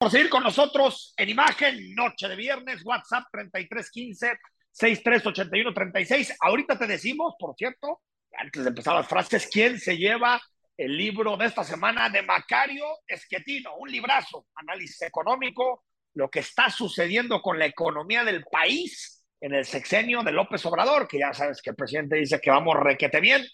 por 0.00 0.10
seguir 0.10 0.30
con 0.30 0.42
nosotros 0.42 1.12
en 1.18 1.28
imagen, 1.28 1.94
noche 1.94 2.26
de 2.26 2.34
viernes, 2.34 2.80
WhatsApp 2.86 3.24
3315 3.30 4.32
638136. 4.70 6.38
Ahorita 6.40 6.78
te 6.78 6.86
decimos, 6.86 7.34
por 7.38 7.54
cierto, 7.54 8.00
antes 8.32 8.64
de 8.64 8.70
empezar 8.70 8.94
las 8.94 9.06
frases, 9.06 9.46
quién 9.52 9.78
se 9.78 9.98
lleva 9.98 10.40
el 10.78 10.96
libro 10.96 11.36
de 11.36 11.44
esta 11.44 11.64
semana 11.64 12.08
de 12.08 12.22
Macario 12.22 12.86
Esquetino, 13.06 13.76
un 13.76 13.90
librazo, 13.90 14.46
análisis 14.54 15.02
económico, 15.02 15.84
lo 16.14 16.30
que 16.30 16.38
está 16.38 16.70
sucediendo 16.70 17.42
con 17.42 17.58
la 17.58 17.66
economía 17.66 18.24
del 18.24 18.42
país 18.44 19.22
en 19.38 19.52
el 19.52 19.66
sexenio 19.66 20.22
de 20.22 20.32
López 20.32 20.64
Obrador, 20.64 21.06
que 21.06 21.18
ya 21.18 21.34
sabes 21.34 21.60
que 21.60 21.70
el 21.70 21.76
presidente 21.76 22.16
dice 22.16 22.40
que 22.40 22.50
vamos 22.50 22.74
requete 22.80 23.20
bien, 23.20 23.46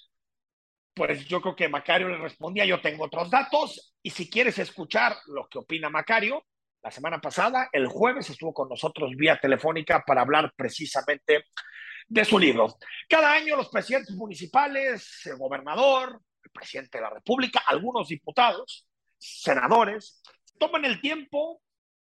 pues 0.96 1.26
yo 1.26 1.42
creo 1.42 1.54
que 1.54 1.68
Macario 1.68 2.08
le 2.08 2.16
respondía, 2.16 2.64
yo 2.64 2.80
tengo 2.80 3.04
otros 3.04 3.28
datos, 3.30 3.94
y 4.02 4.08
si 4.08 4.30
quieres 4.30 4.58
escuchar 4.58 5.14
lo 5.26 5.46
que 5.46 5.58
opina 5.58 5.90
Macario, 5.90 6.46
la 6.82 6.90
semana 6.90 7.20
pasada, 7.20 7.68
el 7.70 7.86
jueves, 7.86 8.30
estuvo 8.30 8.54
con 8.54 8.70
nosotros 8.70 9.10
vía 9.14 9.38
telefónica 9.38 10.02
para 10.06 10.22
hablar 10.22 10.54
precisamente 10.56 11.44
de 12.08 12.24
su 12.24 12.38
libro. 12.38 12.78
Cada 13.06 13.34
año 13.34 13.56
los 13.56 13.68
presidentes 13.68 14.16
municipales, 14.16 15.20
el 15.26 15.36
gobernador, 15.36 16.18
el 16.42 16.50
presidente 16.50 16.96
de 16.96 17.02
la 17.02 17.10
República, 17.10 17.62
algunos 17.66 18.08
diputados, 18.08 18.88
senadores, 19.18 20.22
toman 20.58 20.86
el 20.86 20.98
tiempo, 21.02 21.60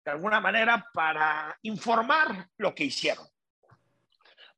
de 0.05 0.11
alguna 0.11 0.41
manera, 0.41 0.85
para 0.93 1.57
informar 1.63 2.49
lo 2.57 2.75
que 2.75 2.85
hicieron 2.85 3.25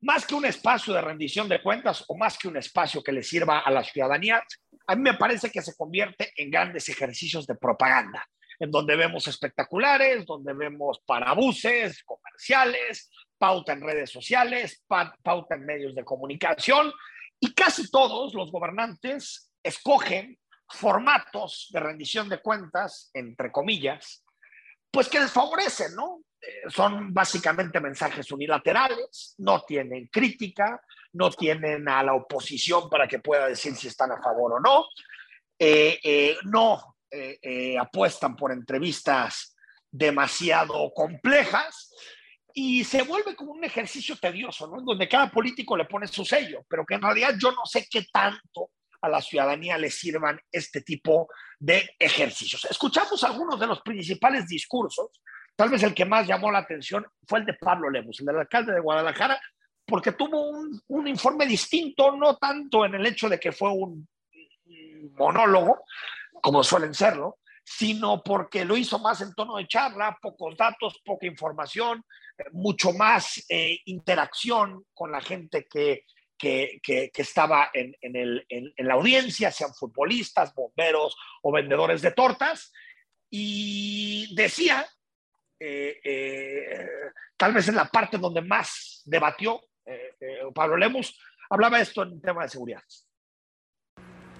más 0.02 0.26
que 0.26 0.34
un 0.34 0.44
espacio 0.44 0.92
de 0.92 1.00
rendición 1.00 1.48
de 1.48 1.62
cuentas 1.62 2.04
o 2.08 2.16
más 2.16 2.36
que 2.36 2.48
un 2.48 2.56
espacio 2.56 3.02
que 3.02 3.12
le 3.12 3.22
sirva 3.22 3.60
a 3.60 3.70
la 3.70 3.84
ciudadanía, 3.84 4.42
a 4.86 4.96
mí 4.96 5.02
me 5.02 5.14
parece 5.14 5.50
que 5.50 5.62
se 5.62 5.76
convierte 5.76 6.32
en 6.36 6.50
grandes 6.50 6.88
ejercicios 6.88 7.46
de 7.46 7.54
propaganda, 7.54 8.26
en 8.58 8.70
donde 8.70 8.96
vemos 8.96 9.28
espectaculares, 9.28 10.26
donde 10.26 10.52
vemos 10.54 11.00
parabuses, 11.06 12.02
comerciales, 12.02 13.10
pauta 13.38 13.72
en 13.72 13.80
redes 13.80 14.10
sociales, 14.10 14.84
pauta 14.86 15.54
en 15.54 15.66
medios 15.66 15.94
de 15.94 16.04
comunicación, 16.04 16.92
y 17.38 17.54
casi 17.54 17.90
todos 17.90 18.34
los 18.34 18.50
gobernantes 18.50 19.50
escogen 19.62 20.36
formatos 20.68 21.68
de 21.72 21.80
rendición 21.80 22.28
de 22.28 22.40
cuentas, 22.40 23.10
entre 23.14 23.52
comillas, 23.52 24.24
pues 24.92 25.08
que 25.08 25.18
les 25.18 25.32
favorecen, 25.32 25.94
¿no? 25.96 26.20
son 26.68 27.12
básicamente 27.12 27.80
mensajes 27.80 28.30
unilaterales, 28.32 29.34
no 29.38 29.62
tienen 29.62 30.08
crítica, 30.08 30.80
no 31.12 31.30
tienen 31.30 31.88
a 31.88 32.02
la 32.02 32.14
oposición 32.14 32.88
para 32.88 33.06
que 33.06 33.18
pueda 33.20 33.48
decir 33.48 33.74
si 33.76 33.88
están 33.88 34.12
a 34.12 34.22
favor 34.22 34.54
o 34.54 34.60
no, 34.60 34.86
eh, 35.58 35.98
eh, 36.02 36.36
no 36.44 36.96
eh, 37.10 37.76
apuestan 37.78 38.34
por 38.34 38.52
entrevistas 38.52 39.54
demasiado 39.90 40.92
complejas 40.94 41.92
y 42.54 42.84
se 42.84 43.02
vuelve 43.02 43.36
como 43.36 43.52
un 43.52 43.64
ejercicio 43.64 44.16
tedioso, 44.16 44.66
¿no? 44.66 44.82
Donde 44.82 45.08
cada 45.08 45.30
político 45.30 45.76
le 45.76 45.84
pone 45.84 46.06
su 46.06 46.24
sello, 46.24 46.64
pero 46.68 46.84
que 46.84 46.94
en 46.94 47.02
realidad 47.02 47.34
yo 47.38 47.52
no 47.52 47.64
sé 47.64 47.86
qué 47.90 48.06
tanto 48.12 48.70
a 49.02 49.08
la 49.08 49.20
ciudadanía 49.20 49.76
le 49.76 49.90
sirvan 49.90 50.40
este 50.50 50.80
tipo 50.80 51.28
de 51.58 51.90
ejercicios. 51.98 52.66
Escuchamos 52.70 53.22
algunos 53.24 53.60
de 53.60 53.66
los 53.66 53.82
principales 53.82 54.46
discursos 54.46 55.10
Tal 55.56 55.68
vez 55.68 55.82
el 55.82 55.94
que 55.94 56.04
más 56.04 56.26
llamó 56.26 56.50
la 56.50 56.60
atención 56.60 57.06
fue 57.26 57.40
el 57.40 57.46
de 57.46 57.54
Pablo 57.54 57.90
Lemus, 57.90 58.20
el 58.20 58.26
del 58.26 58.38
alcalde 58.38 58.72
de 58.72 58.80
Guadalajara, 58.80 59.40
porque 59.86 60.12
tuvo 60.12 60.50
un, 60.88 61.06
informe 61.06 61.46
distinto, 61.46 62.16
no 62.16 62.36
tanto 62.36 62.84
en 62.84 62.94
el 62.94 63.06
hecho 63.06 63.28
de 63.28 63.38
que 63.38 63.52
fue 63.52 63.70
un 63.70 64.08
monólogo, 65.18 65.84
como 66.42 66.64
suelen 66.64 66.94
serlo, 66.94 67.38
sino 67.64 68.22
porque 68.22 68.64
lo 68.64 68.76
hizo 68.76 68.98
más 68.98 69.20
en 69.20 69.34
tono 69.34 69.56
de 69.56 69.68
charla, 69.68 70.18
pocos 70.20 70.56
datos, 70.56 71.00
poca 71.04 71.26
información, 71.26 72.04
eh, 72.38 72.44
mucho 72.52 72.92
más 72.92 73.44
eh, 73.48 73.78
interacción 73.84 74.84
con 74.94 75.12
la 75.12 75.20
gente 75.20 75.66
que, 75.70 76.06
que, 76.42 77.12
estaba 77.14 77.70
en, 77.72 77.94
la 78.78 78.94
audiencia, 78.94 79.52
sean 79.52 79.72
futbolistas, 79.74 80.52
bomberos 80.54 81.16
o 81.42 81.52
vendedores 81.52 82.02
de 82.02 82.10
tortas. 82.10 82.72
Y 83.30 84.34
decía 84.34 84.86
eh, 85.58 86.00
eh, 86.04 86.86
tal 87.36 87.54
vez 87.54 87.68
en 87.68 87.76
la 87.76 87.88
parte 87.88 88.18
donde 88.18 88.42
más 88.42 89.02
debatió 89.04 89.62
eh, 89.86 90.16
Pablo 90.54 90.76
Lemus, 90.76 91.16
hablaba 91.48 91.80
esto 91.80 92.02
en 92.02 92.20
tema 92.20 92.42
de 92.42 92.48
seguridad. 92.48 92.82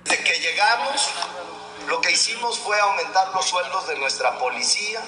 Desde 0.05 0.25
que 0.25 0.41
llegamos, 0.41 1.15
lo 1.89 2.01
que 2.01 2.11
hicimos 2.11 2.59
fue 2.59 2.79
aumentar 2.81 3.33
los 3.33 3.47
sueldos 3.47 3.89
de 3.89 3.99
nuestra 3.99 4.39
policía 4.39 5.01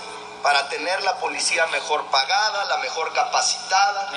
para 0.45 0.69
tener 0.69 1.03
la 1.03 1.17
policía 1.17 1.67
mejor 1.69 2.05
pagada, 2.11 2.67
la 2.67 2.77
mejor 2.77 3.15
capacitada. 3.15 4.13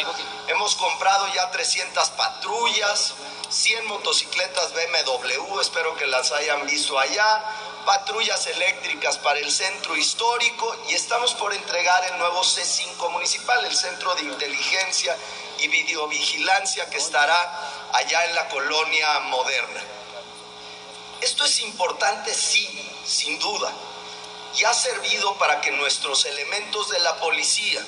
Hemos 0.50 0.76
comprado 0.76 1.26
ya 1.34 1.50
300 1.52 2.10
patrullas, 2.10 3.14
100 3.50 3.88
motocicletas 3.88 4.74
BMW, 4.74 5.62
espero 5.62 5.96
que 5.96 6.06
las 6.06 6.34
hayan 6.34 6.68
visto 6.68 7.00
allá 7.00 7.46
patrullas 7.86 8.46
eléctricas 8.48 9.18
para 9.20 9.40
el 9.40 9.50
centro 9.50 9.96
histórico 9.96 10.76
y 10.90 10.96
estamos 10.96 11.34
por 11.36 11.54
entregar 11.54 12.04
el 12.12 12.18
nuevo 12.20 12.42
C5 12.42 13.10
municipal, 13.10 13.64
el 13.64 13.74
centro 13.74 14.14
de 14.16 14.24
inteligencia 14.24 15.16
y 15.60 15.70
videovigilancia 15.70 16.90
que 16.90 16.98
estará 16.98 17.40
allá 17.94 18.26
en 18.26 18.36
la 18.36 18.50
colonia 18.50 19.20
moderna. 19.30 19.82
Esto 21.22 21.46
es 21.46 21.62
importante, 21.62 22.34
sí, 22.34 22.68
sin 23.06 23.40
duda, 23.40 23.72
y 24.60 24.64
ha 24.64 24.74
servido 24.74 25.38
para 25.38 25.62
que 25.62 25.72
nuestros 25.72 26.26
elementos 26.26 26.90
de 26.90 27.00
la 27.00 27.16
policía 27.20 27.82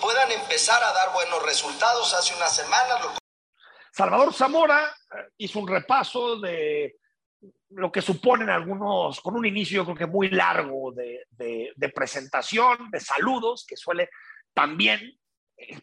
puedan 0.00 0.30
empezar 0.32 0.82
a 0.82 0.92
dar 0.92 1.12
buenos 1.12 1.42
resultados. 1.44 2.14
Hace 2.14 2.34
unas 2.34 2.54
semanas 2.54 3.18
Salvador 3.96 4.34
Zamora 4.34 4.86
eh, 4.86 5.28
hizo 5.38 5.60
un 5.60 5.68
repaso 5.68 6.40
de 6.40 6.96
lo 7.70 7.92
que 7.92 8.02
suponen 8.02 8.50
algunos, 8.50 9.20
con 9.20 9.36
un 9.36 9.46
inicio 9.46 9.76
yo 9.76 9.84
creo 9.84 9.96
que 9.96 10.06
muy 10.06 10.30
largo 10.30 10.92
de, 10.92 11.24
de, 11.30 11.88
presentación, 11.90 12.90
de 12.90 13.00
saludos, 13.00 13.64
que 13.66 13.76
suele 13.76 14.10
también 14.52 15.16
eh, 15.56 15.80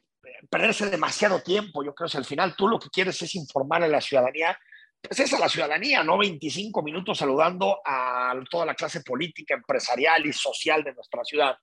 perderse 0.49 0.89
demasiado 0.89 1.41
tiempo. 1.41 1.83
Yo 1.83 1.93
creo 1.93 2.09
que 2.09 2.17
al 2.17 2.25
final 2.25 2.55
tú 2.55 2.67
lo 2.67 2.79
que 2.79 2.89
quieres 2.89 3.21
es 3.21 3.35
informar 3.35 3.83
a 3.83 3.87
la 3.87 4.01
ciudadanía, 4.01 4.59
pues 5.01 5.19
es 5.19 5.33
a 5.33 5.39
la 5.39 5.49
ciudadanía, 5.49 6.03
no 6.03 6.17
25 6.17 6.81
minutos 6.83 7.17
saludando 7.17 7.81
a 7.83 8.33
toda 8.49 8.65
la 8.65 8.75
clase 8.75 9.01
política, 9.01 9.55
empresarial 9.55 10.25
y 10.25 10.33
social 10.33 10.83
de 10.83 10.93
nuestra 10.93 11.23
ciudad. 11.23 11.57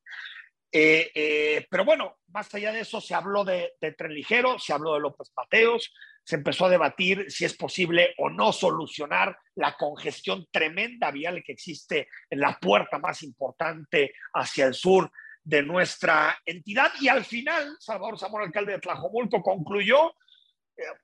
Eh, 0.71 1.11
eh, 1.15 1.67
pero 1.71 1.85
bueno, 1.85 2.19
más 2.29 2.53
allá 2.55 2.73
de 2.73 2.81
eso, 2.81 3.01
se 3.01 3.15
habló 3.15 3.45
de, 3.45 3.73
Tren 3.97 4.13
Ligero, 4.13 4.59
se 4.59 4.73
habló 4.73 4.95
de 4.95 5.01
López 5.01 5.33
Mateos, 5.35 5.95
se 6.23 6.37
empezó 6.37 6.67
a 6.67 6.71
debatir 6.71 7.31
si 7.31 7.47
es 7.47 7.57
posible 7.57 8.15
o 8.19 8.29
no 8.29 8.53
solucionar 8.53 9.39
la 9.55 9.77
congestión 9.77 10.47
tremenda 10.51 11.11
vial 11.11 11.43
que 11.43 11.53
existe 11.53 12.09
en 12.29 12.41
la 12.41 12.59
puerta 12.59 12.99
más 12.99 13.23
importante 13.23 14.13
hacia 14.35 14.67
el 14.67 14.75
sur 14.75 15.11
de 15.43 15.63
nuestra 15.63 16.39
entidad. 16.45 16.93
Y 17.01 17.09
al 17.09 17.25
final, 17.25 17.77
Salvador 17.81 18.19
Zamora, 18.19 18.45
alcalde 18.45 18.73
de 18.73 18.81
Tlajomulco, 18.81 19.43
concluyó 19.43 20.13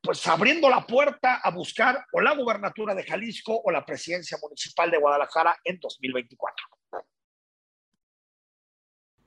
pues 0.02 0.26
abriendo 0.26 0.68
la 0.68 0.86
puerta 0.86 1.36
a 1.36 1.50
buscar 1.50 2.06
o 2.12 2.20
la 2.20 2.34
gubernatura 2.34 2.94
de 2.94 3.04
Jalisco 3.04 3.60
o 3.64 3.70
la 3.70 3.84
presidencia 3.84 4.38
municipal 4.42 4.90
de 4.90 4.98
Guadalajara 4.98 5.56
en 5.64 5.78
2024. 5.80 6.66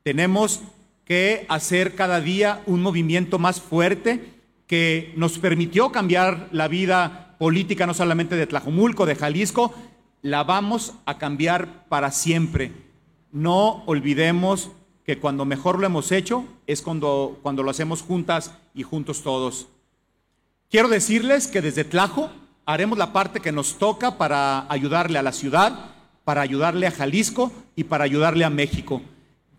Tenemos 0.03 0.61
que 1.05 1.45
hacer 1.49 1.95
cada 1.95 2.21
día 2.21 2.61
un 2.65 2.81
movimiento 2.81 3.39
más 3.39 3.61
fuerte 3.61 4.33
que 4.67 5.13
nos 5.15 5.39
permitió 5.39 5.91
cambiar 5.91 6.49
la 6.51 6.67
vida 6.67 7.35
política 7.39 7.85
no 7.85 7.93
solamente 7.93 8.35
de 8.35 8.47
Tlajomulco, 8.47 9.05
de 9.05 9.15
Jalisco, 9.15 9.73
la 10.21 10.43
vamos 10.43 10.93
a 11.05 11.17
cambiar 11.17 11.85
para 11.87 12.11
siempre. 12.11 12.71
No 13.31 13.83
olvidemos 13.85 14.71
que 15.05 15.19
cuando 15.19 15.45
mejor 15.45 15.79
lo 15.79 15.85
hemos 15.85 16.11
hecho 16.11 16.45
es 16.67 16.81
cuando, 16.81 17.39
cuando 17.41 17.63
lo 17.63 17.71
hacemos 17.71 18.01
juntas 18.01 18.53
y 18.73 18.83
juntos 18.83 19.23
todos. 19.23 19.69
Quiero 20.69 20.87
decirles 20.89 21.47
que 21.47 21.61
desde 21.61 21.83
Tlajo 21.83 22.29
haremos 22.65 22.97
la 22.97 23.13
parte 23.13 23.39
que 23.39 23.51
nos 23.51 23.77
toca 23.77 24.17
para 24.17 24.71
ayudarle 24.71 25.17
a 25.17 25.23
la 25.23 25.31
ciudad, 25.31 25.91
para 26.23 26.41
ayudarle 26.41 26.87
a 26.87 26.91
Jalisco 26.91 27.51
y 27.75 27.85
para 27.85 28.03
ayudarle 28.03 28.43
a 28.43 28.49
México. 28.49 29.01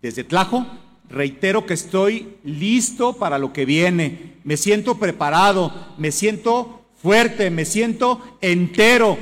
Desde 0.01 0.23
Tlajo 0.23 0.65
Reitero 1.09 1.65
que 1.65 1.73
estoy 1.73 2.37
listo 2.43 3.13
para 3.13 3.39
lo 3.39 3.51
que 3.51 3.65
viene. 3.65 4.35
Me 4.43 4.57
siento 4.57 4.99
preparado, 4.99 5.73
me 5.97 6.11
siento 6.11 6.85
fuerte, 7.01 7.49
me 7.49 7.65
siento 7.65 8.37
entero 8.41 9.17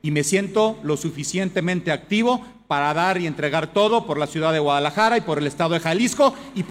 y 0.00 0.10
me 0.12 0.24
siento 0.24 0.78
lo 0.82 0.96
suficientemente 0.96 1.92
activo 1.92 2.42
para 2.66 2.94
dar 2.94 3.20
y 3.20 3.26
entregar 3.26 3.74
todo 3.74 4.06
por 4.06 4.16
la 4.16 4.26
ciudad 4.26 4.54
de 4.54 4.60
Guadalajara 4.60 5.18
y 5.18 5.20
por 5.20 5.36
el 5.36 5.46
estado 5.46 5.74
de 5.74 5.80
Jalisco. 5.80 6.34
Y, 6.54 6.64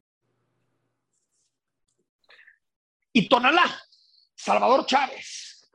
y 3.13 3.29
Tonalá, 3.29 3.84
Salvador 4.35 4.85
Chávez, 4.85 5.71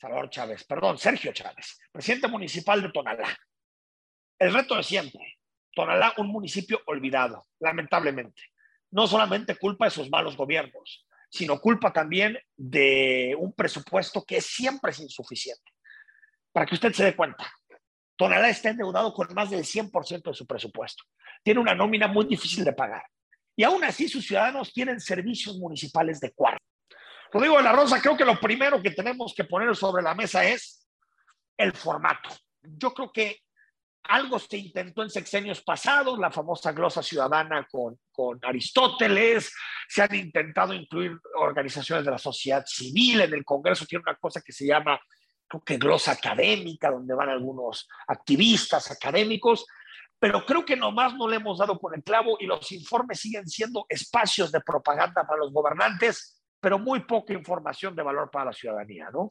Salvador 0.00 0.30
Chávez, 0.30 0.64
perdón, 0.64 0.98
Sergio 0.98 1.32
Chávez, 1.32 1.78
presidente 1.92 2.28
municipal 2.28 2.80
de 2.80 2.90
Tonalá. 2.90 3.36
El 4.38 4.52
reto 4.54 4.74
de 4.74 4.82
siempre, 4.82 5.38
Tonalá, 5.74 6.14
un 6.16 6.28
municipio 6.28 6.80
olvidado, 6.86 7.46
lamentablemente. 7.60 8.42
No 8.90 9.06
solamente 9.06 9.56
culpa 9.56 9.84
de 9.84 9.90
sus 9.90 10.10
malos 10.10 10.36
gobiernos, 10.36 11.06
sino 11.30 11.60
culpa 11.60 11.92
también 11.92 12.38
de 12.56 13.36
un 13.38 13.52
presupuesto 13.52 14.24
que 14.24 14.40
siempre 14.40 14.90
es 14.90 15.00
insuficiente. 15.00 15.70
Para 16.52 16.66
que 16.66 16.74
usted 16.74 16.92
se 16.92 17.04
dé 17.04 17.14
cuenta, 17.14 17.52
Tonalá 18.16 18.48
está 18.48 18.70
endeudado 18.70 19.14
con 19.14 19.32
más 19.34 19.50
del 19.50 19.64
100% 19.64 20.22
de 20.22 20.34
su 20.34 20.46
presupuesto. 20.46 21.04
Tiene 21.42 21.60
una 21.60 21.74
nómina 21.74 22.08
muy 22.08 22.26
difícil 22.26 22.64
de 22.64 22.72
pagar. 22.72 23.04
Y 23.54 23.62
aún 23.62 23.84
así 23.84 24.08
sus 24.08 24.26
ciudadanos 24.26 24.72
tienen 24.72 25.00
servicios 25.00 25.56
municipales 25.58 26.18
de 26.20 26.32
cuarto. 26.32 26.59
Rodrigo 27.32 27.56
de 27.56 27.62
la 27.62 27.72
Rosa, 27.72 28.00
creo 28.00 28.16
que 28.16 28.24
lo 28.24 28.38
primero 28.40 28.82
que 28.82 28.90
tenemos 28.90 29.34
que 29.34 29.44
poner 29.44 29.74
sobre 29.76 30.02
la 30.02 30.14
mesa 30.14 30.44
es 30.44 30.86
el 31.56 31.72
formato. 31.72 32.30
Yo 32.62 32.92
creo 32.92 33.12
que 33.12 33.40
algo 34.04 34.38
se 34.38 34.56
intentó 34.56 35.02
en 35.02 35.10
sexenios 35.10 35.62
pasados, 35.62 36.18
la 36.18 36.30
famosa 36.30 36.72
glosa 36.72 37.02
ciudadana 37.02 37.66
con, 37.70 37.98
con, 38.10 38.38
Aristóteles, 38.42 39.52
se 39.88 40.02
han 40.02 40.14
intentado 40.14 40.72
incluir 40.72 41.12
organizaciones 41.36 42.04
de 42.04 42.10
la 42.10 42.18
sociedad 42.18 42.64
civil, 42.66 43.20
en 43.20 43.34
el 43.34 43.44
Congreso 43.44 43.86
tiene 43.86 44.02
una 44.06 44.16
cosa 44.16 44.40
que 44.40 44.52
se 44.52 44.66
llama, 44.66 44.98
creo 45.46 45.62
que 45.62 45.76
glosa 45.76 46.12
académica, 46.12 46.90
donde 46.90 47.14
van 47.14 47.28
algunos 47.28 47.88
activistas 48.08 48.90
académicos, 48.90 49.66
pero 50.18 50.44
creo 50.44 50.64
que 50.64 50.76
nomás 50.76 51.14
no 51.14 51.28
le 51.28 51.36
hemos 51.36 51.58
dado 51.58 51.78
con 51.78 51.94
el 51.94 52.02
clavo 52.02 52.36
y 52.40 52.46
los 52.46 52.72
informes 52.72 53.20
siguen 53.20 53.46
siendo 53.46 53.86
espacios 53.88 54.50
de 54.50 54.60
propaganda 54.60 55.26
para 55.26 55.38
los 55.38 55.52
gobernantes, 55.52 56.39
pero 56.60 56.78
muy 56.78 57.00
poca 57.00 57.32
información 57.32 57.94
de 57.96 58.02
valor 58.02 58.30
para 58.30 58.46
la 58.46 58.52
ciudadanía, 58.52 59.10
¿no? 59.10 59.30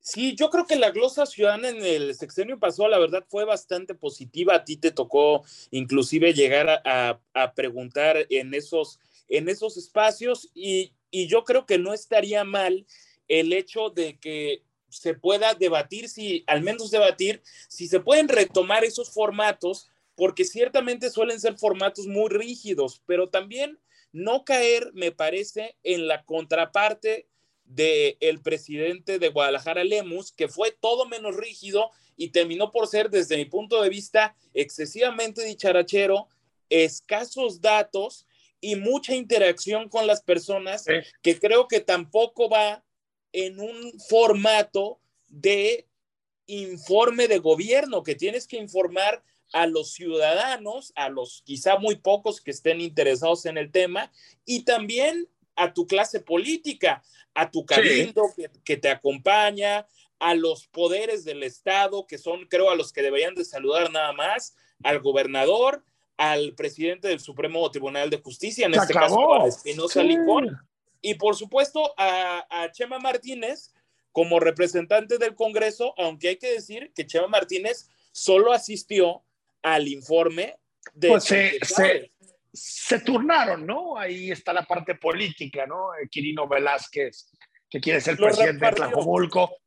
Sí, 0.00 0.36
yo 0.36 0.50
creo 0.50 0.66
que 0.66 0.76
la 0.76 0.92
glosa 0.92 1.26
ciudadana 1.26 1.68
en 1.68 1.84
el 1.84 2.14
sexenio 2.14 2.60
pasado, 2.60 2.88
la 2.88 2.98
verdad, 2.98 3.24
fue 3.28 3.44
bastante 3.44 3.92
positiva. 3.92 4.54
A 4.54 4.64
ti 4.64 4.76
te 4.76 4.92
tocó 4.92 5.44
inclusive 5.72 6.32
llegar 6.32 6.80
a, 6.84 7.52
preguntar 7.56 8.24
en 8.30 8.54
esos, 8.54 9.00
en 9.28 9.48
esos 9.48 9.76
espacios 9.76 10.48
y, 10.54 10.92
y, 11.10 11.26
yo 11.26 11.42
creo 11.42 11.66
que 11.66 11.78
no 11.78 11.92
estaría 11.92 12.44
mal 12.44 12.86
el 13.26 13.52
hecho 13.52 13.90
de 13.90 14.16
que 14.20 14.62
se 14.88 15.14
pueda 15.14 15.54
debatir, 15.54 16.08
si 16.08 16.44
al 16.46 16.62
menos 16.62 16.92
debatir, 16.92 17.42
si 17.68 17.88
se 17.88 17.98
pueden 17.98 18.28
retomar 18.28 18.84
esos 18.84 19.12
formatos, 19.12 19.88
porque 20.14 20.44
ciertamente 20.44 21.10
suelen 21.10 21.40
ser 21.40 21.58
formatos 21.58 22.06
muy 22.06 22.30
rígidos, 22.30 23.02
pero 23.06 23.28
también 23.28 23.78
no 24.12 24.44
caer, 24.44 24.92
me 24.94 25.12
parece, 25.12 25.76
en 25.82 26.06
la 26.06 26.24
contraparte 26.24 27.28
del 27.64 28.16
el 28.20 28.40
presidente 28.40 29.18
de 29.18 29.28
Guadalajara, 29.28 29.84
Lemus, 29.84 30.32
que 30.32 30.48
fue 30.48 30.70
todo 30.70 31.06
menos 31.06 31.36
rígido 31.36 31.90
y 32.16 32.28
terminó 32.28 32.70
por 32.70 32.86
ser, 32.86 33.10
desde 33.10 33.36
mi 33.36 33.44
punto 33.44 33.82
de 33.82 33.88
vista, 33.88 34.36
excesivamente 34.54 35.44
dicharachero, 35.44 36.28
escasos 36.70 37.60
datos 37.60 38.26
y 38.60 38.76
mucha 38.76 39.14
interacción 39.14 39.88
con 39.88 40.06
las 40.06 40.22
personas, 40.22 40.84
que 41.22 41.38
creo 41.38 41.68
que 41.68 41.80
tampoco 41.80 42.48
va 42.48 42.84
en 43.32 43.60
un 43.60 43.92
formato 44.08 44.98
de 45.28 45.86
informe 46.46 47.28
de 47.28 47.38
gobierno, 47.38 48.02
que 48.02 48.14
tienes 48.14 48.46
que 48.46 48.56
informar 48.56 49.22
a 49.52 49.66
los 49.66 49.92
ciudadanos, 49.92 50.92
a 50.96 51.08
los 51.08 51.42
quizá 51.44 51.78
muy 51.78 51.96
pocos 51.96 52.40
que 52.40 52.50
estén 52.50 52.80
interesados 52.80 53.46
en 53.46 53.58
el 53.58 53.70
tema, 53.70 54.12
y 54.44 54.64
también 54.64 55.28
a 55.54 55.72
tu 55.72 55.86
clase 55.86 56.20
política, 56.20 57.02
a 57.34 57.50
tu 57.50 57.64
cabildo 57.64 58.22
que, 58.64 58.76
te 58.76 58.88
acompaña, 58.88 59.86
a 60.18 60.34
los 60.34 60.66
poderes 60.68 61.24
del 61.24 61.42
Estado, 61.42 62.06
que 62.06 62.18
son, 62.18 62.46
creo, 62.46 62.70
a 62.70 62.76
los 62.76 62.92
que 62.92 63.02
deberían 63.02 63.34
de 63.34 63.44
saludar 63.44 63.90
nada 63.90 64.12
más, 64.12 64.56
al 64.82 65.00
gobernador, 65.00 65.84
al 66.16 66.54
presidente 66.54 67.08
del 67.08 67.20
Supremo 67.20 67.70
Tribunal 67.70 68.10
de 68.10 68.18
Justicia, 68.18 68.66
en 68.66 68.74
este 68.74 68.94
caso, 68.94 69.34
a 69.34 69.46
Espinosa 69.46 70.02
Licón, 70.02 70.56
y 71.02 71.14
por 71.14 71.36
supuesto 71.36 71.92
a, 71.98 72.46
a 72.50 72.70
Chema 72.72 72.98
Martínez 72.98 73.72
como 74.12 74.40
representante 74.40 75.18
del 75.18 75.34
Congreso, 75.34 75.92
aunque 75.98 76.28
hay 76.28 76.36
que 76.36 76.52
decir 76.52 76.90
que 76.94 77.06
Chema 77.06 77.28
Martínez 77.28 77.90
solo 78.12 78.54
asistió 78.54 79.22
al 79.66 79.88
informe 79.88 80.56
de... 80.94 81.08
Pues 81.08 81.34
se 82.58 83.00
turnaron, 83.00 83.66
¿no? 83.66 83.98
Ahí 83.98 84.30
está 84.30 84.52
la 84.52 84.62
parte 84.62 84.94
política, 84.94 85.66
¿no? 85.66 85.94
Eh, 85.94 86.08
Quirino 86.10 86.48
Velázquez, 86.48 87.30
que 87.68 87.80
quiere 87.80 88.00
ser 88.00 88.16
presidente 88.16 88.64
de 88.64 88.72
Tlajomulco. 88.72 89.58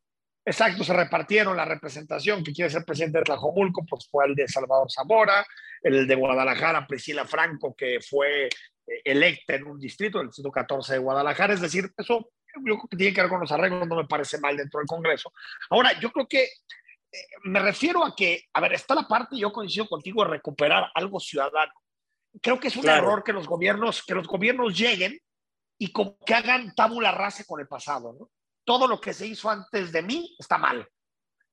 Exacto, 0.44 0.82
se 0.82 0.92
repartieron 0.92 1.56
la 1.56 1.64
representación 1.64 2.42
que 2.42 2.52
quiere 2.52 2.70
ser 2.70 2.84
presidente 2.84 3.18
de 3.18 3.24
Tlajomulco, 3.24 3.84
pues 3.86 4.08
fue 4.10 4.26
el 4.26 4.34
de 4.34 4.48
Salvador 4.48 4.90
Zamora, 4.90 5.46
el 5.82 6.08
de 6.08 6.14
Guadalajara, 6.16 6.86
Priscila 6.86 7.24
Franco, 7.26 7.76
que 7.76 8.00
fue 8.00 8.46
eh, 8.46 8.50
electa 9.04 9.54
en 9.54 9.66
un 9.66 9.78
distrito, 9.78 10.20
el 10.20 10.28
distrito 10.28 10.50
14 10.50 10.94
de 10.94 10.98
Guadalajara. 10.98 11.54
Es 11.54 11.60
decir, 11.60 11.92
eso 11.96 12.32
yo 12.56 12.62
creo 12.62 12.88
que 12.90 12.96
tiene 12.96 13.14
que 13.14 13.20
ver 13.20 13.30
con 13.30 13.40
los 13.40 13.52
arreglos, 13.52 13.86
no 13.86 13.96
me 13.96 14.06
parece 14.06 14.40
mal 14.40 14.56
dentro 14.56 14.80
del 14.80 14.88
Congreso. 14.88 15.32
Ahora, 15.68 15.98
yo 16.00 16.10
creo 16.10 16.26
que 16.26 16.48
me 17.44 17.60
refiero 17.60 18.04
a 18.04 18.14
que, 18.14 18.44
a 18.52 18.60
ver, 18.60 18.74
está 18.74 18.94
la 18.94 19.08
parte, 19.08 19.36
yo 19.36 19.52
coincido 19.52 19.88
contigo, 19.88 20.24
de 20.24 20.30
recuperar 20.30 20.90
algo 20.94 21.18
ciudadano 21.18 21.72
creo 22.40 22.60
que 22.60 22.68
es 22.68 22.76
un 22.76 22.88
error 22.88 23.24
que 23.24 23.32
los 23.32 23.46
gobiernos, 23.46 24.02
que 24.04 24.14
los 24.14 24.26
gobiernos 24.26 24.76
lleguen 24.76 25.18
y 25.78 25.90
como 25.92 26.18
que 26.18 26.34
hagan 26.34 26.74
tabula 26.74 27.10
rasa 27.10 27.44
con 27.44 27.60
el 27.60 27.66
pasado, 27.66 28.14
¿no? 28.18 28.30
Todo 28.64 28.86
lo 28.86 29.00
que 29.00 29.14
se 29.14 29.26
hizo 29.26 29.50
antes 29.50 29.90
de 29.90 30.02
mí 30.02 30.36
está 30.38 30.58
mal. 30.58 30.86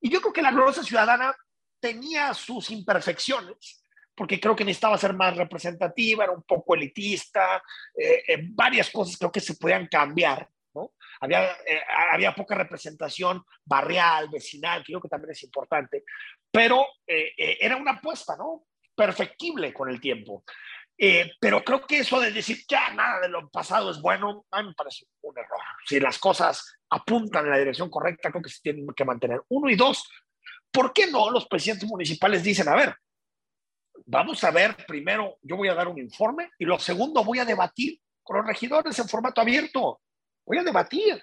Y 0.01 0.09
yo 0.09 0.21
creo 0.21 0.33
que 0.33 0.41
la 0.41 0.51
gloriosa 0.51 0.83
ciudadana 0.83 1.35
tenía 1.79 2.33
sus 2.33 2.69
imperfecciones, 2.69 3.83
porque 4.13 4.39
creo 4.39 4.55
que 4.55 4.65
necesitaba 4.65 4.97
ser 4.97 5.13
más 5.13 5.35
representativa, 5.35 6.25
era 6.25 6.33
un 6.33 6.43
poco 6.43 6.75
elitista, 6.75 7.63
eh, 7.95 8.23
eh, 8.27 8.39
varias 8.49 8.89
cosas 8.91 9.17
creo 9.17 9.31
que 9.31 9.39
se 9.39 9.55
podían 9.55 9.87
cambiar. 9.87 10.47
Había, 11.19 11.51
eh, 11.51 11.81
había 12.11 12.35
poca 12.35 12.55
representación 12.55 13.43
barrial, 13.63 14.29
vecinal, 14.29 14.79
que 14.79 14.93
creo 14.93 15.01
que 15.01 15.09
también 15.09 15.31
es 15.31 15.43
importante, 15.43 16.03
pero 16.51 16.85
era 17.05 17.75
una 17.77 17.91
apuesta, 17.91 18.35
¿no? 18.35 18.65
Perfectible 18.95 19.73
con 19.73 19.89
el 19.89 19.99
tiempo. 19.99 20.43
Eh, 20.99 21.33
pero 21.39 21.63
creo 21.63 21.85
que 21.85 21.99
eso 21.99 22.19
de 22.19 22.31
decir 22.31 22.57
ya 22.67 22.91
nada 22.93 23.19
de 23.19 23.29
lo 23.29 23.47
pasado 23.49 23.91
es 23.91 24.01
bueno, 24.01 24.45
a 24.49 24.61
mí 24.61 24.69
me 24.69 24.73
parece 24.73 25.05
un 25.21 25.37
error. 25.37 25.59
Si 25.85 25.99
las 25.99 26.17
cosas 26.17 26.79
apuntan 26.89 27.45
en 27.45 27.51
la 27.51 27.59
dirección 27.59 27.89
correcta, 27.89 28.31
creo 28.31 28.41
que 28.41 28.49
se 28.49 28.61
tienen 28.61 28.87
que 28.95 29.05
mantener. 29.05 29.41
Uno 29.49 29.69
y 29.69 29.75
dos, 29.75 30.09
¿por 30.71 30.93
qué 30.93 31.07
no 31.07 31.29
los 31.29 31.47
presidentes 31.47 31.87
municipales 31.87 32.41
dicen, 32.41 32.67
a 32.67 32.75
ver, 32.75 32.95
vamos 34.05 34.43
a 34.43 34.49
ver, 34.49 34.75
primero 34.87 35.37
yo 35.43 35.55
voy 35.55 35.67
a 35.67 35.75
dar 35.75 35.87
un 35.87 35.99
informe 35.99 36.49
y 36.57 36.65
lo 36.65 36.79
segundo 36.79 37.23
voy 37.23 37.39
a 37.39 37.45
debatir 37.45 37.99
con 38.23 38.37
los 38.37 38.47
regidores 38.47 38.97
en 38.97 39.07
formato 39.07 39.41
abierto? 39.41 40.01
Voy 40.47 40.57
a 40.57 40.63
debatir. 40.63 41.21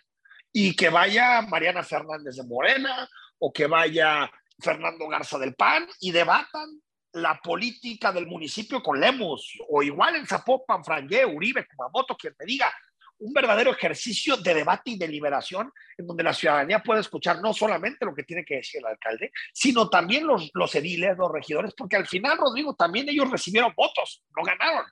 Y 0.53 0.77
que 0.77 0.91
vaya 0.91 1.43
Mariana 1.43 1.83
Fernández 1.83 2.37
de 2.37 2.45
Morena 2.45 3.09
o 3.39 3.53
que 3.53 3.67
vaya 3.67 4.31
Fernando 4.61 5.09
Garza 5.09 5.39
del 5.39 5.55
PAN 5.55 5.89
y 6.01 6.13
debatan 6.13 6.81
la 7.15 7.41
política 7.41 8.13
del 8.13 8.27
municipio 8.27 8.83
con 8.83 9.01
Lemus, 9.01 9.61
o 9.69 9.83
igual 9.83 10.17
en 10.17 10.27
Zapopan, 10.27 10.85
Frangé, 10.85 11.25
Uribe, 11.25 11.67
Kumamoto, 11.67 12.17
quien 12.17 12.35
me 12.39 12.45
diga, 12.45 12.73
un 13.19 13.33
verdadero 13.33 13.71
ejercicio 13.71 14.37
de 14.37 14.55
debate 14.55 14.91
y 14.91 14.99
deliberación 14.99 15.73
en 15.97 16.07
donde 16.07 16.25
la 16.25 16.35
ciudadanía 16.35 16.83
puede 16.83 17.01
escuchar 17.01 17.41
no 17.41 17.55
solamente 17.55 18.05
lo 18.05 18.15
que 18.15 18.25
tiene 18.25 18.45
que 18.45 18.57
decir 18.57 18.81
el 18.81 18.87
alcalde, 18.87 19.31
sino 19.53 19.89
también 19.89 20.27
los, 20.27 20.51
los 20.55 20.75
ediles, 20.75 21.17
los 21.17 21.31
regidores, 21.31 21.73
porque 21.77 21.97
al 21.97 22.07
final, 22.07 22.37
Rodrigo, 22.37 22.75
también 22.75 23.09
ellos 23.09 23.31
recibieron 23.31 23.73
votos, 23.77 24.23
no 24.37 24.43
ganaron, 24.43 24.85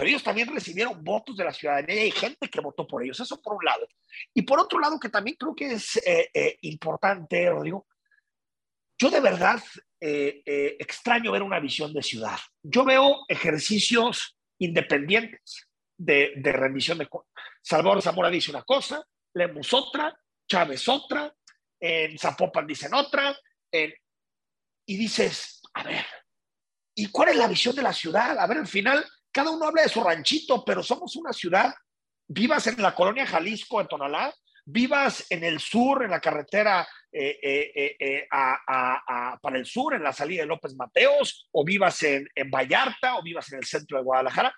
pero 0.00 0.08
ellos 0.08 0.22
también 0.22 0.48
recibieron 0.48 1.04
votos 1.04 1.36
de 1.36 1.44
la 1.44 1.52
ciudadanía 1.52 2.06
y 2.06 2.10
gente 2.10 2.48
que 2.48 2.62
votó 2.62 2.86
por 2.86 3.02
ellos, 3.02 3.20
eso 3.20 3.38
por 3.42 3.56
un 3.56 3.64
lado. 3.66 3.86
Y 4.32 4.40
por 4.40 4.58
otro 4.58 4.80
lado, 4.80 4.98
que 4.98 5.10
también 5.10 5.36
creo 5.38 5.54
que 5.54 5.72
es 5.72 5.98
eh, 5.98 6.30
eh, 6.32 6.56
importante, 6.62 7.50
Rodrigo, 7.50 7.86
yo 8.98 9.10
de 9.10 9.20
verdad 9.20 9.62
eh, 10.00 10.40
eh, 10.46 10.76
extraño 10.78 11.32
ver 11.32 11.42
una 11.42 11.60
visión 11.60 11.92
de 11.92 12.02
ciudad. 12.02 12.38
Yo 12.62 12.82
veo 12.82 13.26
ejercicios 13.28 14.38
independientes 14.58 15.68
de, 15.98 16.32
de 16.34 16.50
rendición 16.50 16.96
de 16.96 17.06
Salvador 17.60 18.00
Zamora 18.00 18.30
dice 18.30 18.52
una 18.52 18.62
cosa, 18.62 19.06
Lemus 19.34 19.74
otra, 19.74 20.18
Chávez 20.48 20.88
otra, 20.88 21.30
en 21.78 22.18
Zapopan 22.18 22.66
dicen 22.66 22.94
otra, 22.94 23.38
y 23.70 24.96
dices, 24.96 25.60
a 25.74 25.82
ver, 25.82 26.06
¿y 26.94 27.10
cuál 27.10 27.28
es 27.28 27.36
la 27.36 27.48
visión 27.48 27.76
de 27.76 27.82
la 27.82 27.92
ciudad? 27.92 28.38
A 28.38 28.46
ver, 28.46 28.56
al 28.56 28.66
final, 28.66 29.04
cada 29.32 29.50
uno 29.50 29.66
habla 29.66 29.82
de 29.82 29.88
su 29.88 30.02
ranchito, 30.02 30.64
pero 30.64 30.82
somos 30.82 31.16
una 31.16 31.32
ciudad, 31.32 31.74
vivas 32.26 32.66
en 32.66 32.80
la 32.82 32.94
colonia 32.94 33.26
Jalisco, 33.26 33.80
en 33.80 33.88
Tonalá, 33.88 34.32
vivas 34.64 35.26
en 35.30 35.44
el 35.44 35.60
sur, 35.60 36.04
en 36.04 36.10
la 36.10 36.20
carretera 36.20 36.86
eh, 37.12 37.38
eh, 37.42 37.96
eh, 37.98 38.26
para 38.30 39.58
el 39.58 39.66
sur, 39.66 39.94
en 39.94 40.02
la 40.02 40.12
salida 40.12 40.42
de 40.42 40.48
López 40.48 40.74
Mateos, 40.76 41.48
o 41.52 41.64
vivas 41.64 42.02
en, 42.02 42.28
en, 42.34 42.50
Vallarta, 42.50 43.16
o 43.16 43.22
vivas 43.22 43.50
en 43.52 43.58
el 43.58 43.64
centro 43.64 43.98
de 43.98 44.04
Guadalajara. 44.04 44.54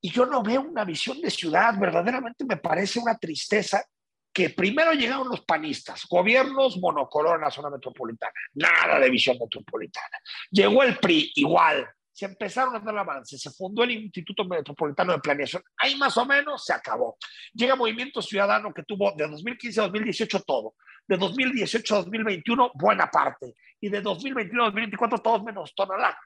Y 0.00 0.10
yo 0.10 0.24
no 0.24 0.42
veo 0.42 0.62
una 0.62 0.84
visión 0.84 1.20
de 1.20 1.30
ciudad, 1.30 1.74
verdaderamente 1.78 2.44
me 2.44 2.56
parece 2.56 2.98
una 2.98 3.18
tristeza 3.18 3.84
que 4.32 4.50
primero 4.50 4.92
llegaron 4.92 5.28
los 5.28 5.44
panistas, 5.44 6.06
gobiernos 6.08 6.78
monocolor 6.78 7.36
en 7.36 7.42
la 7.42 7.50
zona 7.50 7.68
metropolitana, 7.70 8.32
nada 8.54 9.00
de 9.00 9.10
visión 9.10 9.36
metropolitana. 9.38 10.18
Llegó 10.50 10.82
el 10.84 10.98
PRI, 10.98 11.32
igual, 11.34 11.88
se 12.12 12.26
empezaron 12.26 12.74
a 12.76 12.80
dar 12.80 12.98
avances, 12.98 13.40
se 13.40 13.50
fundó 13.50 13.84
el 13.84 13.92
Instituto 13.92 14.44
Metropolitano 14.44 15.12
de 15.12 15.20
Planeación, 15.20 15.62
ahí 15.78 15.96
más 15.96 16.16
o 16.16 16.26
menos 16.26 16.64
se 16.64 16.72
acabó. 16.72 17.16
Llega 17.52 17.76
Movimiento 17.76 18.20
Ciudadano 18.20 18.72
que 18.74 18.82
tuvo 18.82 19.12
de 19.16 19.26
2015 19.28 19.80
a 19.80 19.82
2018 19.84 20.40
todo, 20.42 20.74
de 21.06 21.16
2018 21.16 21.94
a 21.94 21.98
2021 21.98 22.72
buena 22.74 23.10
parte, 23.10 23.54
y 23.80 23.88
de 23.88 24.00
2021 24.00 24.62
a 24.62 24.66
2024 24.66 25.18
todos 25.18 25.42
menos 25.42 25.74
Tonalá. 25.74 26.18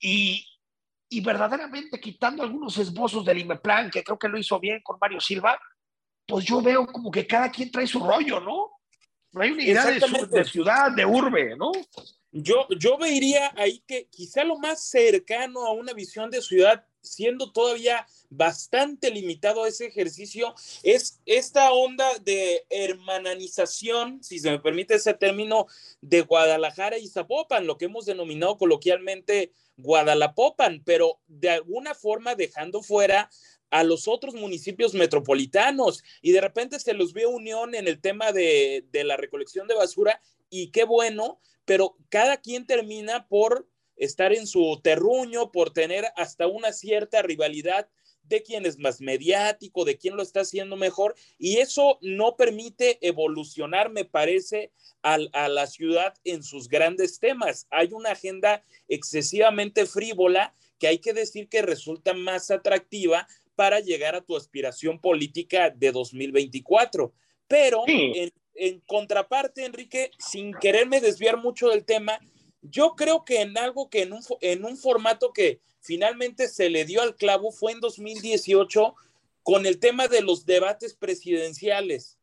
Y, 0.00 0.44
y 1.08 1.20
verdaderamente 1.20 2.00
quitando 2.00 2.42
algunos 2.42 2.76
esbozos 2.78 3.24
del 3.24 3.38
IMEPLAN, 3.38 3.90
que 3.90 4.02
creo 4.02 4.18
que 4.18 4.28
lo 4.28 4.38
hizo 4.38 4.58
bien 4.58 4.80
con 4.82 4.98
Mario 5.00 5.20
Silva, 5.20 5.58
pues 6.26 6.44
yo 6.44 6.60
veo 6.60 6.86
como 6.86 7.10
que 7.10 7.26
cada 7.26 7.50
quien 7.50 7.70
trae 7.70 7.86
su 7.86 8.00
rollo, 8.00 8.40
¿no? 8.40 8.77
No 9.32 9.42
hay 9.42 9.50
una 9.50 9.62
idea 9.62 9.86
de, 9.86 10.44
ciudad, 10.44 10.90
de 10.92 11.04
urbe, 11.04 11.54
¿no? 11.56 11.70
Yo, 12.30 12.66
yo 12.78 12.98
vería 12.98 13.52
ahí 13.56 13.82
que 13.86 14.06
quizá 14.06 14.44
lo 14.44 14.58
más 14.58 14.82
cercano 14.82 15.66
a 15.66 15.72
una 15.72 15.92
visión 15.92 16.30
de 16.30 16.42
ciudad, 16.42 16.84
siendo 17.00 17.52
todavía 17.52 18.06
bastante 18.28 19.10
limitado 19.10 19.64
a 19.64 19.68
ese 19.68 19.86
ejercicio, 19.86 20.54
es 20.82 21.20
esta 21.24 21.72
onda 21.72 22.06
de 22.22 22.66
hermananización, 22.68 24.22
si 24.22 24.38
se 24.38 24.50
me 24.50 24.58
permite 24.58 24.94
ese 24.94 25.14
término, 25.14 25.66
de 26.00 26.22
Guadalajara 26.22 26.98
y 26.98 27.08
Zapopan, 27.08 27.66
lo 27.66 27.78
que 27.78 27.86
hemos 27.86 28.06
denominado 28.06 28.58
coloquialmente 28.58 29.52
Guadalapopan, 29.78 30.82
pero 30.84 31.20
de 31.28 31.50
alguna 31.50 31.94
forma 31.94 32.34
dejando 32.34 32.82
fuera 32.82 33.30
a 33.70 33.84
los 33.84 34.08
otros 34.08 34.34
municipios 34.34 34.94
metropolitanos 34.94 36.02
y 36.22 36.32
de 36.32 36.40
repente 36.40 36.78
se 36.80 36.94
los 36.94 37.12
ve 37.12 37.26
unión 37.26 37.74
en 37.74 37.88
el 37.88 38.00
tema 38.00 38.32
de, 38.32 38.84
de 38.90 39.04
la 39.04 39.16
recolección 39.16 39.68
de 39.68 39.74
basura 39.74 40.20
y 40.50 40.70
qué 40.70 40.84
bueno, 40.84 41.40
pero 41.64 41.96
cada 42.08 42.38
quien 42.38 42.66
termina 42.66 43.28
por 43.28 43.68
estar 43.96 44.32
en 44.32 44.46
su 44.46 44.80
terruño, 44.82 45.52
por 45.52 45.72
tener 45.72 46.06
hasta 46.16 46.46
una 46.46 46.72
cierta 46.72 47.22
rivalidad 47.22 47.88
de 48.28 48.42
quién 48.42 48.66
es 48.66 48.78
más 48.78 49.00
mediático, 49.00 49.84
de 49.84 49.96
quién 49.96 50.16
lo 50.16 50.22
está 50.22 50.40
haciendo 50.40 50.76
mejor, 50.76 51.14
y 51.38 51.58
eso 51.58 51.98
no 52.02 52.36
permite 52.36 52.98
evolucionar, 53.06 53.90
me 53.90 54.04
parece, 54.04 54.70
a 55.02 55.48
la 55.48 55.66
ciudad 55.66 56.14
en 56.24 56.42
sus 56.42 56.68
grandes 56.68 57.18
temas. 57.18 57.66
Hay 57.70 57.92
una 57.92 58.10
agenda 58.10 58.64
excesivamente 58.88 59.86
frívola 59.86 60.54
que 60.78 60.88
hay 60.88 60.98
que 60.98 61.12
decir 61.12 61.48
que 61.48 61.62
resulta 61.62 62.14
más 62.14 62.50
atractiva 62.50 63.26
para 63.58 63.80
llegar 63.80 64.14
a 64.14 64.20
tu 64.20 64.36
aspiración 64.36 65.00
política 65.00 65.68
de 65.70 65.90
2024. 65.90 67.12
Pero 67.48 67.82
en, 67.88 68.80
contraparte, 68.86 69.64
Enrique, 69.64 70.12
sin 70.16 70.54
quererme 70.54 71.00
desviar 71.00 71.38
mucho 71.38 71.68
del 71.68 71.84
tema, 71.84 72.20
yo 72.62 72.94
creo 72.94 73.24
que 73.24 73.40
en 73.40 73.58
algo 73.58 73.90
que 73.90 74.02
en 74.02 74.12
un, 74.12 74.20
en 74.42 74.64
un 74.64 74.76
formato 74.76 75.32
que 75.32 75.58
finalmente 75.80 76.46
se 76.46 76.70
le 76.70 76.84
dio 76.84 77.02
al 77.02 77.16
clavo 77.16 77.50
fue 77.50 77.72
en 77.72 77.80
2018 77.80 78.94
con 79.42 79.66
el 79.66 79.80
tema 79.80 80.06
de 80.06 80.20
los 80.20 80.46
debates 80.46 80.94
presidenciales, 80.94 82.16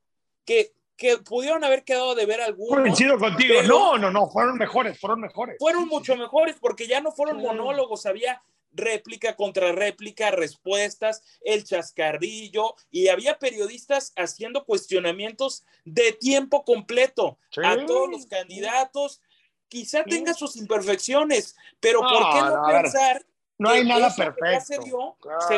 que, 0.46 0.72
que 0.96 1.18
pudieron 1.18 1.66
haber 1.66 1.84
quedado 1.84 2.16
de 2.16 2.26
ver 2.26 2.40
algunos. 2.40 2.80
Coincido 2.80 3.20
contigo. 3.20 3.62
No, 3.64 3.98
no, 3.98 4.10
no, 4.10 4.30
fueron 4.30 4.58
mejores, 4.58 4.98
fueron 4.98 5.20
mejores. 5.20 5.58
Fueron 5.60 5.90
mucho 5.90 6.16
mejores 6.16 6.56
porque 6.62 6.88
ya 6.88 7.02
no 7.02 7.12
fueron 7.12 7.42
monólogos, 7.42 8.06
había 8.06 8.42
réplica 8.76 9.36
contra 9.36 9.72
réplica, 9.72 10.32
respuestas, 10.32 11.24
el 11.42 11.64
chascarrillo, 11.64 12.76
y 12.92 13.08
había 13.08 13.40
periodistas 13.40 14.14
haciendo 14.16 14.66
cuestionamientos 14.66 15.66
de 15.84 16.12
tiempo 16.14 16.64
completo 16.64 17.40
a 17.64 17.86
todos 17.86 18.10
los 18.10 18.26
candidatos. 18.26 19.22
Quizá 19.68 20.04
tenga 20.04 20.34
sus 20.34 20.56
imperfecciones, 20.58 21.56
pero 21.80 22.02
¿por 22.02 22.34
qué 22.34 22.42
no, 22.42 22.64
pensar 22.68 23.26
no 23.58 23.70
hay 23.70 23.86
nada 23.86 24.14
perfecto. 24.14 25.18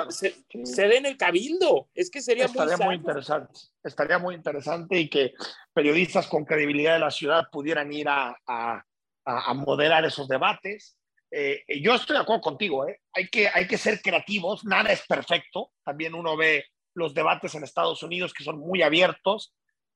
Se, 0.10 0.36
se, 0.66 0.88
dé 0.88 0.98
en 0.98 1.06
el 1.08 1.18
cabildo. 1.18 1.90
Es 1.96 2.12
que 2.12 2.22
sería 2.22 2.46
Estaría 2.46 2.78
muy, 2.78 2.96
interesante. 2.96 3.60
Estaría 3.84 4.20
muy 4.20 4.36
interesante 4.36 5.00
y 5.00 5.10
que 5.10 5.34
periodistas 5.74 6.28
con 6.28 6.46
credibilidad 6.46 6.94
de 6.94 7.00
la 7.00 7.12
ciudad 7.12 7.46
pudieran 7.52 7.92
ir 7.92 8.08
a, 8.08 8.38
a, 8.46 8.86
a 9.26 9.54
moderar 9.56 10.06
esos 10.06 10.28
debates 10.28 10.97
eh, 11.32 11.64
yo 11.82 11.96
estoy 11.96 12.16
de 12.16 12.22
acuerdo 12.22 12.42
contigo, 12.42 12.88
¿eh? 12.88 13.02
hay, 13.14 13.28
que, 13.30 13.50
hay 13.50 13.68
que 13.68 13.78
ser 13.78 14.02
creativos, 14.02 14.64
nada 14.66 14.92
es 14.92 15.06
perfecto. 15.06 15.74
También 15.84 16.14
uno 16.14 16.38
ve 16.38 16.66
los 16.94 17.14
debates 17.14 17.54
en 17.56 17.64
Estados 17.64 18.02
Unidos 18.04 18.34
que 18.34 18.44
son 18.44 18.60
muy 18.60 18.82
abiertos 18.82 19.54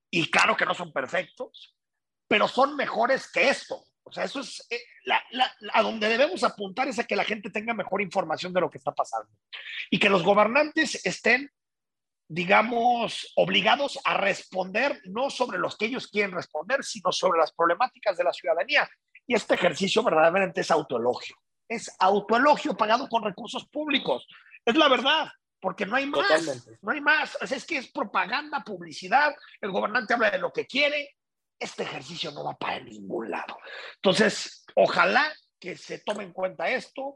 y 0.09 0.29
claro 0.29 0.55
que 0.57 0.65
no 0.65 0.73
son 0.73 0.91
perfectos, 0.91 1.75
pero 2.27 2.47
son 2.47 2.75
mejores 2.75 3.31
que 3.31 3.49
esto. 3.49 3.83
O 4.03 4.11
sea, 4.11 4.25
eso 4.25 4.41
es 4.41 4.65
eh, 4.69 4.81
a 5.73 5.81
donde 5.81 6.09
debemos 6.09 6.43
apuntar 6.43 6.87
es 6.87 6.99
a 6.99 7.05
que 7.05 7.15
la 7.15 7.23
gente 7.23 7.49
tenga 7.49 7.73
mejor 7.73 8.01
información 8.01 8.53
de 8.53 8.61
lo 8.61 8.69
que 8.69 8.77
está 8.77 8.91
pasando 8.91 9.29
y 9.89 9.99
que 9.99 10.09
los 10.09 10.23
gobernantes 10.23 11.05
estén, 11.05 11.49
digamos, 12.27 13.31
obligados 13.35 13.99
a 14.03 14.17
responder 14.17 15.01
no 15.05 15.29
sobre 15.29 15.59
los 15.59 15.77
que 15.77 15.85
ellos 15.85 16.07
quieren 16.07 16.31
responder, 16.31 16.83
sino 16.83 17.11
sobre 17.11 17.39
las 17.39 17.53
problemáticas 17.53 18.17
de 18.17 18.23
la 18.23 18.33
ciudadanía. 18.33 18.89
Y 19.27 19.35
este 19.35 19.55
ejercicio 19.55 20.03
verdaderamente 20.03 20.61
es 20.61 20.71
autoelogio. 20.71 21.35
Es 21.67 21.95
autoelogio 21.99 22.75
pagado 22.75 23.07
con 23.07 23.23
recursos 23.23 23.67
públicos. 23.67 24.27
Es 24.65 24.75
la 24.75 24.89
verdad, 24.89 25.31
porque 25.59 25.85
no 25.85 25.95
hay 25.95 26.05
más. 26.07 26.67
No 26.81 26.91
hay 26.91 27.01
más. 27.01 27.37
es 27.41 27.65
que 27.65 27.77
es 27.77 27.91
propaganda, 27.91 28.63
publicidad. 28.63 29.33
El 29.61 29.71
gobernante 29.71 30.13
habla 30.13 30.31
de 30.31 30.39
lo 30.39 30.51
que 30.51 30.65
quiere. 30.65 31.17
Este 31.57 31.83
ejercicio 31.83 32.31
no 32.31 32.43
va 32.43 32.55
para 32.55 32.79
ningún 32.79 33.29
lado. 33.29 33.57
Entonces, 33.95 34.65
ojalá 34.75 35.31
que 35.59 35.77
se 35.77 35.99
tome 35.99 36.23
en 36.23 36.33
cuenta 36.33 36.69
esto 36.69 37.15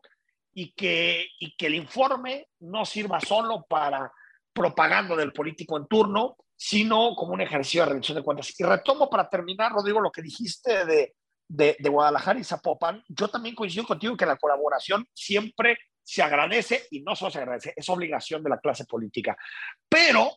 y 0.53 0.71
que, 0.73 1.27
y 1.39 1.55
que 1.57 1.65
el 1.65 1.75
informe 1.75 2.47
no 2.59 2.85
sirva 2.85 3.19
solo 3.19 3.65
para 3.67 4.11
propaganda 4.53 5.15
del 5.15 5.33
político 5.33 5.77
en 5.77 5.87
turno, 5.87 6.37
sino 6.55 7.15
como 7.15 7.33
un 7.33 7.41
ejercicio 7.41 7.81
de 7.81 7.89
rendición 7.89 8.17
de 8.17 8.23
cuentas. 8.23 8.57
Y 8.57 8.63
retomo 8.63 9.09
para 9.09 9.27
terminar, 9.27 9.73
Rodrigo, 9.73 9.99
lo 9.99 10.11
que 10.11 10.21
dijiste 10.21 10.85
de, 10.85 11.15
de, 11.47 11.77
Guadalajara 11.89 12.39
y 12.39 12.43
Zapopan, 12.43 13.03
yo 13.07 13.27
también 13.27 13.55
coincido 13.55 13.85
contigo 13.85 14.17
que 14.17 14.25
la 14.25 14.37
colaboración 14.37 15.07
siempre 15.13 15.77
se 16.03 16.21
agradece 16.21 16.87
y 16.91 17.01
no 17.01 17.15
solo 17.15 17.31
se 17.31 17.39
agradece, 17.39 17.73
es 17.75 17.89
obligación 17.89 18.43
de 18.43 18.49
la 18.49 18.59
clase 18.59 18.85
política. 18.85 19.37
Pero 19.89 20.31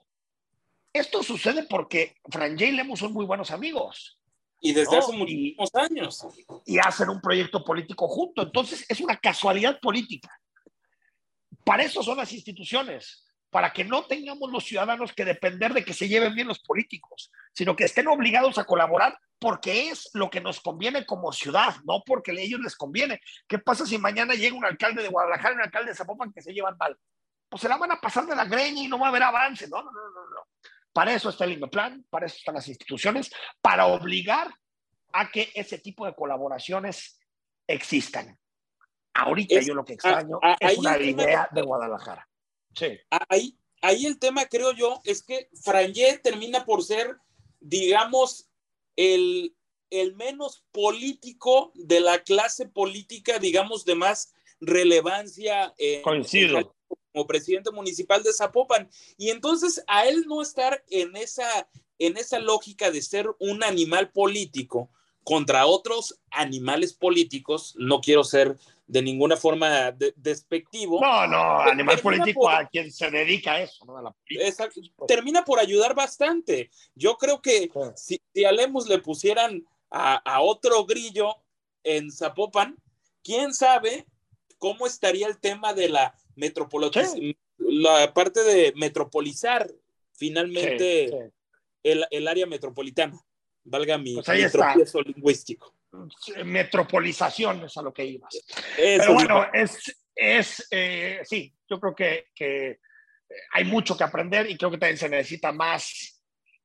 esto 0.92 1.22
sucede 1.22 1.64
porque 1.64 2.16
Fran 2.30 2.58
y 2.58 2.72
Lemos 2.72 2.98
son 2.98 3.12
muy 3.12 3.26
buenos 3.26 3.50
amigos. 3.50 4.18
Y 4.60 4.72
desde 4.72 4.96
hace 4.96 5.12
muchísimos 5.12 5.72
años. 5.74 6.26
Y 6.66 6.78
hacen 6.78 7.08
un 7.10 7.20
proyecto 7.20 7.62
político 7.64 8.08
junto. 8.08 8.42
Entonces 8.42 8.84
es 8.88 9.00
una 9.00 9.16
casualidad 9.16 9.78
política. 9.78 10.28
Para 11.64 11.84
eso 11.84 12.02
son 12.02 12.16
las 12.16 12.32
instituciones 12.32 13.27
para 13.50 13.72
que 13.72 13.84
no 13.84 14.04
tengamos 14.04 14.50
los 14.50 14.64
ciudadanos 14.64 15.12
que 15.12 15.24
depender 15.24 15.72
de 15.72 15.84
que 15.84 15.94
se 15.94 16.08
lleven 16.08 16.34
bien 16.34 16.48
los 16.48 16.60
políticos, 16.60 17.30
sino 17.52 17.74
que 17.74 17.84
estén 17.84 18.08
obligados 18.08 18.58
a 18.58 18.64
colaborar 18.64 19.18
porque 19.38 19.88
es 19.88 20.10
lo 20.14 20.28
que 20.28 20.40
nos 20.40 20.60
conviene 20.60 21.06
como 21.06 21.32
ciudad, 21.32 21.76
no 21.84 22.02
porque 22.04 22.32
a 22.32 22.34
ellos 22.34 22.60
les 22.60 22.76
conviene. 22.76 23.20
¿Qué 23.46 23.58
pasa 23.58 23.86
si 23.86 23.96
mañana 23.96 24.34
llega 24.34 24.56
un 24.56 24.64
alcalde 24.64 25.02
de 25.02 25.08
Guadalajara 25.08 25.54
y 25.54 25.56
un 25.56 25.62
alcalde 25.62 25.90
de 25.90 25.96
Zapopan 25.96 26.32
que 26.32 26.42
se 26.42 26.52
llevan 26.52 26.76
mal? 26.78 26.98
Pues 27.48 27.62
se 27.62 27.68
la 27.68 27.78
van 27.78 27.92
a 27.92 28.00
pasar 28.00 28.26
de 28.26 28.36
la 28.36 28.44
greña 28.44 28.82
y 28.82 28.88
no 28.88 28.98
va 28.98 29.06
a 29.06 29.08
haber 29.10 29.22
avance. 29.22 29.68
No, 29.68 29.82
no, 29.82 29.90
no, 29.90 30.00
no. 30.00 30.46
Para 30.92 31.14
eso 31.14 31.30
está 31.30 31.44
el 31.44 31.52
IMEPLAN, 31.52 32.04
para 32.10 32.26
eso 32.26 32.36
están 32.36 32.56
las 32.56 32.68
instituciones, 32.68 33.30
para 33.62 33.86
obligar 33.86 34.52
a 35.12 35.30
que 35.30 35.50
ese 35.54 35.78
tipo 35.78 36.04
de 36.04 36.14
colaboraciones 36.14 37.18
existan. 37.66 38.36
Ahorita 39.14 39.60
yo 39.60 39.74
lo 39.74 39.84
que 39.84 39.94
extraño 39.94 40.38
es 40.60 40.78
una 40.78 40.98
idea 40.98 41.48
de 41.50 41.62
Guadalajara. 41.62 42.27
Ahí, 43.28 43.56
ahí 43.82 44.06
el 44.06 44.18
tema, 44.18 44.46
creo 44.46 44.72
yo, 44.72 45.00
es 45.04 45.22
que 45.22 45.48
Frangé 45.62 46.18
termina 46.18 46.64
por 46.64 46.82
ser, 46.84 47.16
digamos, 47.60 48.48
el, 48.96 49.54
el 49.90 50.14
menos 50.14 50.64
político 50.72 51.72
de 51.74 52.00
la 52.00 52.22
clase 52.22 52.66
política, 52.66 53.38
digamos, 53.38 53.84
de 53.84 53.94
más 53.94 54.32
relevancia. 54.60 55.74
Coincido. 56.02 56.74
como 57.12 57.26
presidente 57.26 57.70
municipal 57.70 58.22
de 58.22 58.32
Zapopan. 58.32 58.90
Y 59.16 59.30
entonces 59.30 59.82
a 59.86 60.06
él 60.06 60.24
no 60.26 60.42
estar 60.42 60.84
en 60.88 61.16
esa, 61.16 61.68
en 61.98 62.16
esa 62.16 62.38
lógica 62.38 62.90
de 62.90 63.02
ser 63.02 63.28
un 63.38 63.64
animal 63.64 64.10
político 64.12 64.90
contra 65.28 65.66
otros 65.66 66.18
animales 66.30 66.94
políticos, 66.94 67.74
no 67.76 68.00
quiero 68.00 68.24
ser 68.24 68.56
de 68.86 69.02
ninguna 69.02 69.36
forma 69.36 69.92
despectivo. 70.16 71.02
No, 71.02 71.26
no, 71.26 71.60
animal 71.60 71.98
político 71.98 72.48
a 72.48 72.66
quien 72.66 72.90
se 72.90 73.10
dedica 73.10 73.52
a 73.52 73.60
eso, 73.60 73.84
¿no? 73.84 74.16
termina 75.06 75.44
por 75.44 75.58
ayudar 75.58 75.94
bastante. 75.94 76.70
Yo 76.94 77.18
creo 77.18 77.42
que 77.42 77.70
si, 77.94 78.18
a 78.42 78.52
Lemus 78.52 78.88
le 78.88 79.00
pusieran 79.00 79.66
a, 79.90 80.40
otro 80.40 80.86
grillo 80.86 81.36
en 81.84 82.10
Zapopan, 82.10 82.78
quién 83.22 83.52
sabe 83.52 84.06
cómo 84.56 84.86
estaría 84.86 85.26
el 85.26 85.38
tema 85.38 85.74
de 85.74 85.90
la 85.90 86.14
metropolización, 86.36 87.36
la 87.58 88.14
parte 88.14 88.42
de 88.44 88.72
metropolizar 88.76 89.70
finalmente 90.14 91.32
El, 91.82 92.28
área 92.28 92.46
metropolitana. 92.46 93.22
Valga 93.68 93.98
mi, 93.98 94.14
pues 94.14 94.94
lingüístico. 95.06 95.74
metropolización, 96.44 97.64
es 97.64 97.76
a 97.76 97.82
lo 97.82 97.92
que 97.92 98.04
ibas. 98.04 98.34
Pero 98.76 99.14
bueno, 99.14 99.46
es, 99.52 100.06
es 100.14 100.66
eh, 100.70 101.20
sí, 101.24 101.54
yo 101.68 101.78
creo 101.78 101.94
que, 101.94 102.26
que, 102.34 102.80
hay 103.52 103.64
mucho 103.64 103.96
que 103.96 104.04
aprender 104.04 104.50
y 104.50 104.56
creo 104.56 104.70
que 104.70 104.78
también 104.78 104.96
se 104.96 105.08
necesita 105.08 105.52
más, 105.52 106.22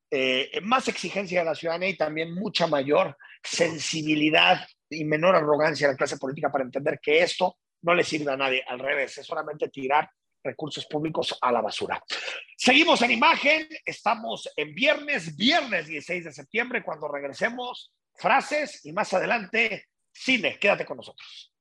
eh, 0.10 0.50
más 0.64 0.88
exigencia 0.88 1.40
de 1.40 1.46
la 1.46 1.56
ciudadanía 1.56 1.90
y 1.90 1.98
también 1.98 2.34
mucha 2.34 2.68
mayor 2.68 3.18
sensibilidad 3.44 4.66
y 4.90 5.04
menor 5.04 5.36
arrogancia 5.36 5.88
de 5.88 5.94
la 5.94 5.98
clase 5.98 6.18
política 6.18 6.52
para 6.52 6.64
entender 6.64 7.00
que 7.02 7.22
esto 7.22 7.58
no 7.82 7.94
le 7.94 8.04
sirve 8.04 8.32
a 8.32 8.38
nadie, 8.38 8.64
al 8.66 8.80
revés, 8.80 9.18
es 9.18 9.26
solamente 9.26 9.68
tirar 9.68 10.10
recursos 10.44 10.86
públicos 10.86 11.38
a 11.42 11.52
la 11.52 11.62
basura. 11.62 12.04
Seguimos 12.58 13.02
en 13.02 13.12
imagen, 13.12 13.68
estamos 13.86 14.52
en 14.56 14.74
viernes, 14.74 15.36
viernes 15.36 15.88
16 15.88 16.26
de 16.26 16.34
septiembre, 16.34 16.84
cuando 16.84 17.08
regresemos, 17.08 17.94
frases 18.16 18.86
y 18.86 18.92
más 18.92 19.14
adelante, 19.14 19.88
cine. 20.12 20.58
Quédate 20.60 20.86
con 20.86 20.98
nosotros. 20.98 21.53